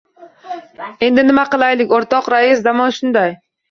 [1.09, 2.67] —Endi, nima qilaylik, o‘rtoq rais?
[2.69, 3.43] Zamon shunday!